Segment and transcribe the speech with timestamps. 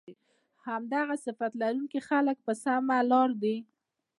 [0.67, 3.55] همدغه صفت لرونکي خلک په سمه لار دي